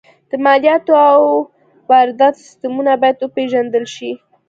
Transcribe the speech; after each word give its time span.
د 0.29 0.31
مالیاتو 0.45 0.93
او 1.11 1.21
وارداتو 1.89 2.43
سیستمونه 2.45 2.91
باید 3.01 3.17
وپېژندل 3.19 3.85
شي 3.95 4.11